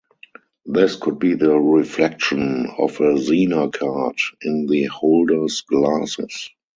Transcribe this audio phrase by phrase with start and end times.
[0.65, 6.49] This could be the reflection of a Zener card in the holder's glasses.